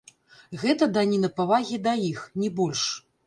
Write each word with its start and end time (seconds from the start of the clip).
Гэта 0.61 0.87
даніна 0.95 1.29
павагі 1.39 1.77
да 1.87 1.93
іх, 2.11 2.23
не 2.45 2.51
больш. 2.61 2.81